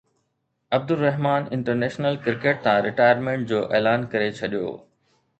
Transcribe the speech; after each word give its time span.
Abdulrahman 0.75 1.43
international 1.57 2.17
cricket 2.27 2.63
تان 2.63 2.79
retirement 2.85 3.47
جو 3.51 3.61
اعلان 3.81 4.07
ڪري 4.15 4.31
ڇڏيو 4.39 4.73